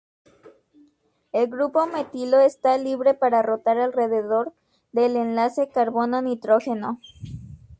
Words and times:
El 1.31 1.45
grupo 1.45 1.85
metilo 1.85 2.39
está 2.39 2.75
libre 2.79 3.13
para 3.13 3.43
rotar 3.43 3.77
alrededor 3.77 4.51
del 4.91 5.15
enlace 5.15 5.69
carbono-nitrógeno. 5.69 6.99